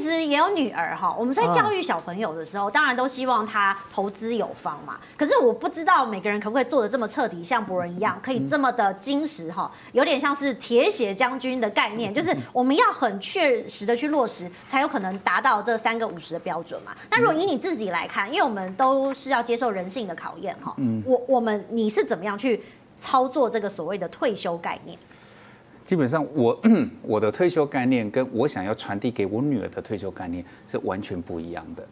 [0.00, 1.14] 其实也有女儿哈。
[1.18, 4.98] 我们在教育小朋友的时候，当然都希望他投资有方嘛。
[5.14, 16.96] 可是我不知道每个人可不可以做的这么彻底，像博人一样，可以这么的精实哈，有点像是铁血将军的概念，就是我们要很确实的去落实，才有可能达到这三个五十的标准嘛。
[17.10, 20.74] 那如果以你自己来看，因为我们都是要接受人性的考验哈，
[21.04, 22.62] 我我们你是怎么样去
[22.98, 24.98] 操作这个所谓的退休概念？
[25.90, 26.70] 基本上我，我
[27.02, 31.84] 我的退休概念跟我想要传递给我女儿的退休概念是完全不一样的。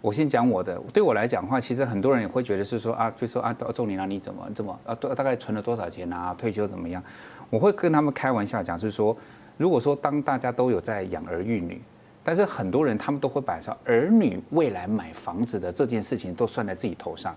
[0.00, 6.32] 我先讲我的，对我来讲的话，其实很多人也会觉得是说啊，就说啊，中年了，你怎么怎么啊，大概存了多少钱啊？
[6.38, 7.02] 退休怎么样？
[7.50, 9.16] 我会跟他们开玩笑讲，是说，
[9.56, 11.82] 如果说当大家都有在养儿育女，
[12.22, 17.34] 但是很多人他们都会把说儿女未来买房子的这件事情都算在自己头上。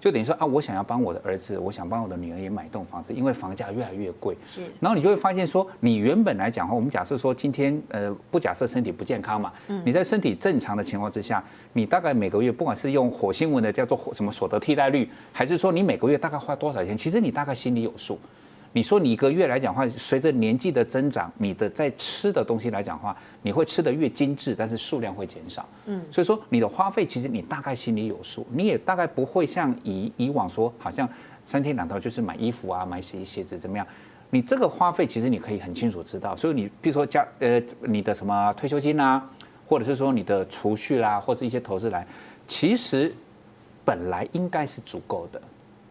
[0.00, 4.36] 就等于说啊，我想要帮我的儿子，我想帮我的女儿也买栋房子，因为房价越来越贵。
[4.46, 4.62] 是。
[4.78, 18.18] 然后你就会发现说，你原本来讲的话，我们假设说今天呃不假设身体不健康嘛，嗯，你在身体正常的情况之下，你大概每个月不管是用火星文的叫做什么所得替代率，还是说你每个月大概花多少钱，其实你大概心里有数。
[18.72, 25.66] 你说你一个月来讲的话，随着年纪的增长，你的在吃的东西来讲的话，你会吃的越精致，但是数量会减少。
[25.86, 31.08] 嗯，所以说你的花费其实你大概心里有数，你也大概不会像以以往说好像
[31.46, 33.86] 三天两头就是买衣服啊、买鞋鞋子怎么样。
[34.30, 39.26] 你这个花费其实你可以很清楚知道，所以你比如说加呃你的什么退休金啊，
[39.66, 42.06] 或者是说你的储蓄啦，或是一些投资来，
[42.46, 43.14] 其实
[43.84, 45.40] 本来应该是足够的。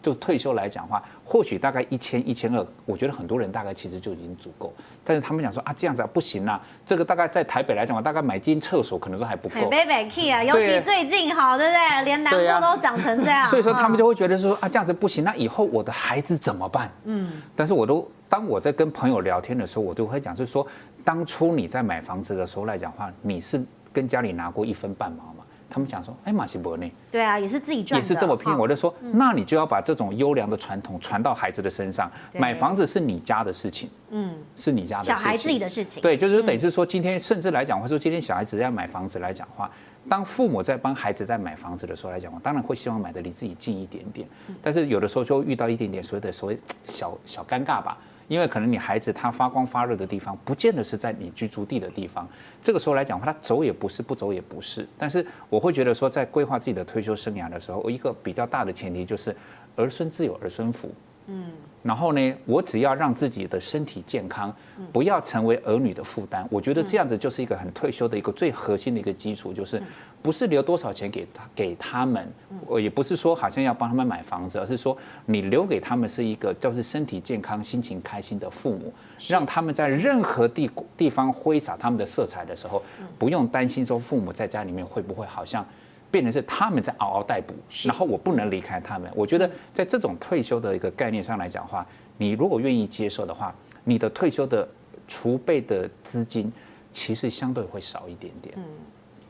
[0.02, 4.74] 就退休来讲的话，或许大概一千一千二，我觉得很多人大概其实就已经足够。
[5.04, 9.70] 但是他们想说啊，这样子啊不行啊，这个大概在台北来讲的话，大概买间厕所可能都还不够。
[9.70, 12.06] 北北 key 啊，尤其最近哈，对不对？
[12.06, 13.48] 连南部都长成这样。
[13.50, 16.90] 所以说他们就会觉得说啊，这样子不行，那以后我的孩子怎么办？
[17.04, 17.42] 嗯。
[17.56, 20.66] 但是我都当我在跟朋友聊天的时候，我都会讲，就是说
[21.04, 23.62] 当初你在买房子的时候来讲的话，你是
[23.92, 25.37] 跟家里拿过一分半毛吗？
[25.70, 26.90] 他们讲说，哎，马西伯呢？
[27.12, 28.56] 对啊，也是自己赚，也是这么拼。
[28.58, 32.10] 我就说，那你就要把这种优良的传统传到孩子的身上。
[32.34, 36.02] 买房子是你家的事情，嗯，是你家的，小孩自己的事情。
[36.02, 39.70] 对，就是等于是说，今天甚至来讲，或者说今天小孩子要买房子来讲的话，
[40.10, 44.28] 当父母在帮孩子在买房子的时候来讲话，当然会希望买的离自己近一点点。
[44.62, 47.98] 但是有的时候就遇到一点点所谓的所谓小小尴尬吧。
[48.28, 52.28] 因为可能你孩子他发光发热的地方，不见得是在你居住地的地方。
[52.62, 54.88] 这个时候来讲的话，他走也不是，不走也不是。
[54.98, 59.36] 但是我会觉得说，在规划自己的退休生涯的时候，一个比较大的前提就是
[59.76, 60.94] 儿孙自有儿孙福。
[61.28, 61.52] 嗯。
[61.84, 64.54] 然后呢，我只要让自己的身体健康，
[64.92, 66.46] 不要成为儿女的负担。
[66.52, 69.82] 我觉得这样子就是一个很退休的一个最核心的一个基础，就是。
[70.20, 72.28] 不是留多少钱给他给他们，
[72.66, 78.92] 我也不是说好像要帮他们买房子，而是说你留给他们是一个就是身体健康、心情开心的父母，
[79.30, 82.84] 让他们在任何地地方挥洒他们的色彩的时候，
[83.18, 85.66] 不用担心说父母在家里面会不会好像
[86.10, 87.54] 变成是他们在嗷嗷待哺，
[87.86, 89.12] 然后我不能离开他们。
[89.16, 91.86] 我觉得在这种退休的一个概念上来讲的话，
[92.18, 93.54] 你如果愿意接受的话，
[93.84, 94.68] 你的退休的
[95.08, 96.52] 储备的资金
[96.94, 98.58] 其实相对会少一点点。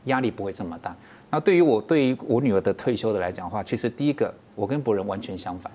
[0.04, 0.96] 压力不会这么大。
[1.28, 5.70] 那对于我，对于我女儿的退休的来讲的话，其实第一个，我跟博人完全相反。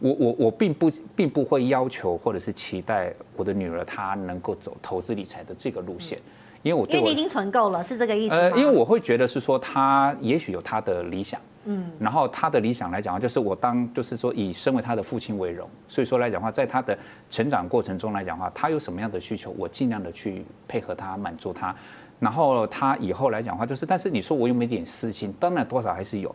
[0.00, 6.18] 我我我并不并不会要求或者是期待我的女儿她能够走投资理财的这个路线，
[6.62, 8.40] 因为我，因为你已经存够了，是这个意思吗？
[8.40, 16.96] 呃，因为我会觉得是说他也许有他的理想，嗯，然后他的理想来讲的话，就是我当就是说以身为他的父亲为荣，所以说来讲的话，在他的
[17.30, 21.74] 成长过程中来讲的话，他有什么样的需求，我尽量的去配合他，满足他。
[22.18, 25.32] 然后他以后来讲的话，就是，但是你说我有没有点私心？
[25.40, 26.34] 当然多少还是有，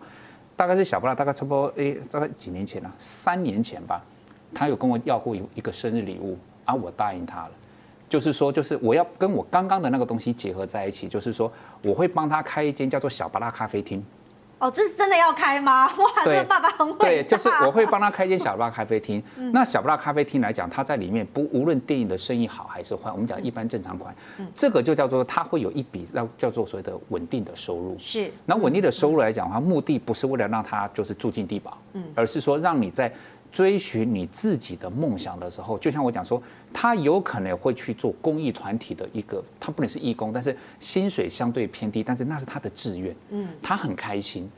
[0.56, 4.02] 大概是小不拉，大概差不多诶，大概几年前了，三年前吧，
[4.52, 7.52] 他有跟我要过一一个生日礼物，啊，我答应他了，
[8.10, 11.52] 就是说，就是我要跟我刚刚的那个东西结合在一起，就是说，
[11.82, 14.04] 我会帮他开一间叫做小巴拉咖啡厅。
[14.58, 15.86] 哦，这是真的要开吗？
[16.00, 17.00] 哇，这个爸爸很会。
[17.00, 19.22] 对，就是我会帮他开一间小巴拉咖啡厅。
[19.52, 24.16] 那小巴拉咖啡厅来讲，他在里面不无论电影的生意好还是坏，我们讲一般正常款，
[24.56, 27.98] 这个就叫做他会有一笔叫叫做所谓的稳定的收入。
[28.00, 28.31] 是。
[28.46, 33.12] 那稳定的收入来讲的话，目的不是为了让他就是住进地堡，嗯，而是说让你在。
[33.56, 36.44] 追寻你自己的梦想的时候，就像我讲说，
[36.74, 44.52] 他有可能会去做公益团体的一个，他不能是义工，但是薪水相对偏低，但是那是他的志愿，嗯，他很开心。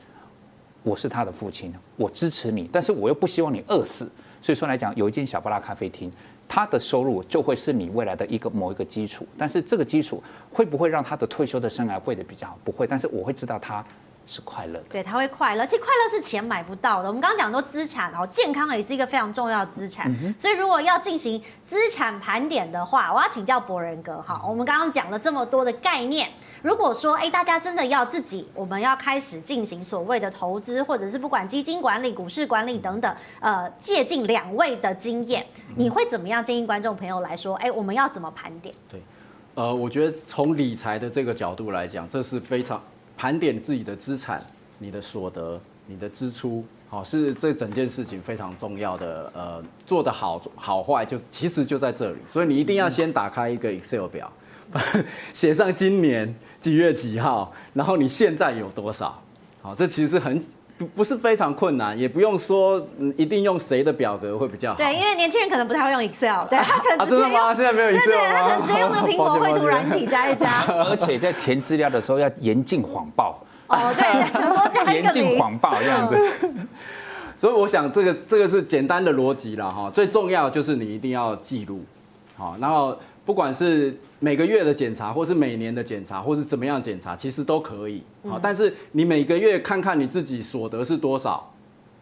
[0.82, 4.10] 我是他的父亲，我支持你，但是我又不希望你饿死，
[4.42, 6.10] 所以说来讲，有一间小巴拉咖啡厅，
[6.48, 10.20] 他的收入就会是你未来的一个某一个基础，但是这个基础
[10.52, 12.58] 会不会让他的退休的生涯过得比较好？
[12.64, 13.84] 不会，但是我会知道他。
[14.28, 14.84] 是快乐的。
[14.90, 17.08] 对，他会快乐，其实快乐是钱买不到的。
[17.08, 20.12] 我们刚刚讲很多资产哦，健康也是一个非常重要的资产。
[20.22, 24.40] 嗯、所以如果要进行资产盘点的话，我要请教博仁哥哈。
[24.46, 26.28] 我们刚刚讲了这么多的概念，
[26.60, 35.46] 如果说哎，大家真的要自己，我们要开始进行所谓的投资，或者是不管基金管理、股市管理等等，呃，借鉴两位的经验，
[35.76, 37.56] 你会怎么样建议观众朋友来说？
[37.56, 38.74] 哎，我们要怎么盘点？
[38.90, 39.02] 对，
[39.54, 42.78] 呃，我觉得从理财的这个角度来讲，这是非常。
[43.18, 44.40] 盘点自己的资产、
[44.78, 49.30] 你的所得、你的支出，好，是这整件事情非常重要的。
[49.34, 54.32] 呃，做的好好坏就其实就在这里，所以你一定要先打开一个 Excel 表，
[55.34, 59.20] 写上今年几月几号，然后你现在有多少，
[59.60, 60.40] 好，这其实是很
[60.78, 62.80] 不不是非常困难，也不用说
[63.16, 64.76] 一定用谁的表格会比较好。
[64.76, 67.54] 对，因为年轻人可能不太会用 Excel，对 他可能直接用、啊、真的吗？
[67.54, 68.48] 现在没有 Excel 吗？
[68.48, 70.64] 他可能 直接用那个苹果绘图软体加一加。
[70.68, 73.38] 而且在填资料的时候要严禁谎报。
[73.66, 76.16] 哦，对， 多加一个严禁谎报这样子。
[77.36, 81.80] 所以我想这个这个是简单的逻辑了哈，最重要就是你一定要记录，
[82.38, 82.96] 好，然后。
[83.28, 88.02] 不管是每个月的检查，或是每年的检查，或是怎么样检查，其实都可以。
[88.26, 91.52] 好，但是你每个月看看你自己所得是多少，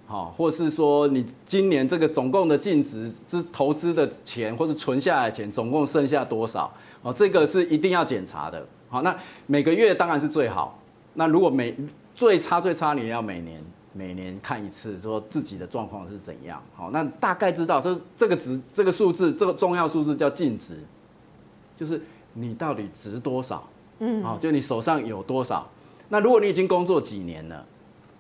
[0.07, 6.73] 好，或是说你今年这个总共的净值之投资的钱，或是存下来的钱，总共剩下多少？
[7.03, 8.65] 哦，这个是一定要检查的。
[8.89, 9.13] 好，那
[9.47, 10.79] 每个月当然是最好。
[11.15, 11.75] 那如果每
[12.15, 13.61] 最差最差，你也要每年
[13.97, 16.63] 每年看一次，说自己的状况是怎样。
[16.75, 20.79] 好，那大概知道这这个值这个数字，这个重要数字叫净值。
[21.77, 22.01] 就是
[22.35, 23.67] 你到底值多少？
[23.99, 25.69] 嗯，好，就你手上有多少？
[26.09, 27.65] 那如果你已经工作几年了，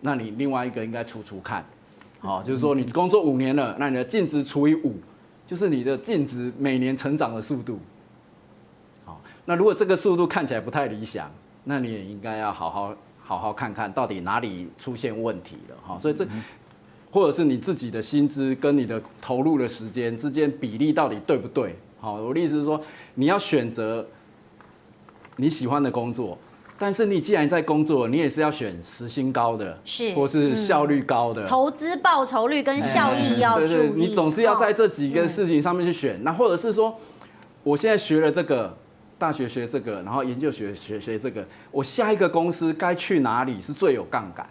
[0.00, 1.64] 那你另外一个应该除除看，
[2.18, 4.94] 好，就是说你工作五年了，那你的净值除以五，
[5.46, 7.78] 就是你的净值每年成长的速度。
[9.04, 11.30] 好，那如果这个速度看起来不太理想，
[11.64, 12.94] 那你也应该要好好
[13.26, 15.76] 好好看看到底哪里出现问题了。
[15.84, 16.24] 哈，所以这
[17.10, 21.74] 或者是你自己的薪资跟你的投入的时间之间比例到底对不对？
[21.98, 22.80] 好，我的意思是说，
[23.14, 24.06] 你要选择
[25.36, 26.38] 你喜欢的工作，
[26.78, 33.68] 但是你既然在工作，你也是要选时薪高的，是，或是效率高的，投资报酬率跟效益要注意。
[33.68, 36.22] 对对，你总是要在这几个事情上面去选。
[36.22, 36.94] 那或者是说，
[37.62, 38.76] 我现在学了这个，
[39.18, 44.46] 大学学这个，然后研究学学学这个，我下一个公司该去哪里是最有杠杆？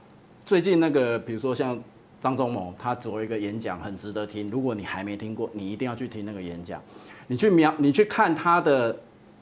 [0.46, 1.80] 最近那个，比如说像
[2.22, 4.50] 张忠谋，他做了一个演讲，很值得听。
[4.50, 6.82] 如果你还没听过，你一定要去听那个演讲。
[7.28, 8.98] 你去瞄，你去看他的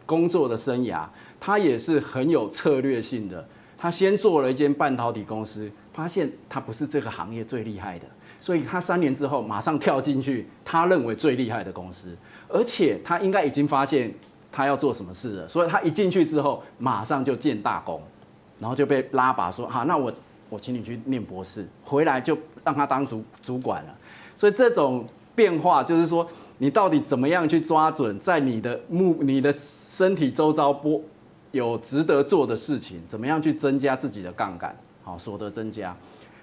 [0.05, 1.05] 工作的生涯，
[1.39, 3.47] 他也是很有策略性的。
[3.77, 8.05] 他先做了一间半导体公司，发现他不是这个行业最厉害的，
[8.39, 12.15] 所以他三年之后马上跳进去他认为最厉害的公司，
[12.47, 14.13] 而且他应该已经发现
[14.53, 18.01] 他要做什么事了，所以他一进去之后马上就见大功，
[18.59, 20.13] 然后就被拉拔说：“好，那我
[20.49, 23.95] 我请你去念博士，回来就让他当主主管了。”
[24.37, 25.05] 所以这种
[25.35, 26.25] 变化就是说。
[26.59, 31.03] 你到底怎么样去抓准在你的目、 你的身体周遭不
[31.51, 33.01] 有值得做的事情？
[33.05, 34.73] 怎么样去增加自己的杠杆？
[35.03, 35.93] 好，所得增加。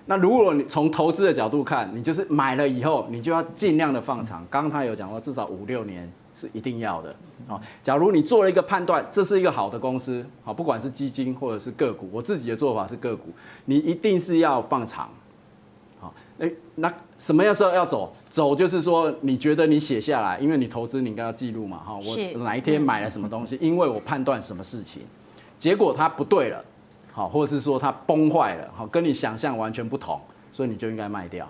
[0.04, 4.44] 那如果你从投资的角度看，你就是买了以后，你就要尽量的放长。
[4.50, 7.14] 刚刚他有讲过，至少五六年是一定要的。
[7.46, 13.30] 好，假如你做了一个判断，这是一个好的公司，好，不管是基金或者是个股，我自己的做法是个股，
[13.64, 15.08] 你一定是要放长。
[16.00, 18.10] 好哎，那什么样时候要走？
[18.30, 25.02] 走就是说，你觉得你写下来，因为你投资，你应该要记录嘛，哈，我哪一天买了什么东西，因为我判断什么事情，
[25.58, 26.64] 结果它不对了，
[27.12, 30.18] 好，或者是说它崩坏了，好，跟你想象完全不同，
[30.50, 31.46] 所以你就应该卖掉。